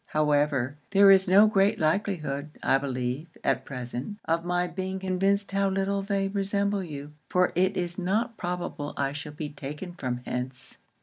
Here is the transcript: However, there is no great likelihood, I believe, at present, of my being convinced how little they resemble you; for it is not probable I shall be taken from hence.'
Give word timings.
However, 0.07 0.77
there 0.89 1.11
is 1.11 1.27
no 1.29 1.45
great 1.45 1.77
likelihood, 1.79 2.49
I 2.63 2.79
believe, 2.79 3.27
at 3.43 3.65
present, 3.65 4.17
of 4.25 4.43
my 4.43 4.65
being 4.65 4.97
convinced 4.97 5.51
how 5.51 5.69
little 5.69 6.01
they 6.01 6.27
resemble 6.27 6.83
you; 6.83 7.13
for 7.29 7.51
it 7.53 7.77
is 7.77 7.99
not 7.99 8.35
probable 8.35 8.95
I 8.97 9.13
shall 9.13 9.33
be 9.33 9.49
taken 9.49 9.93
from 9.93 10.21
hence.' 10.25 10.79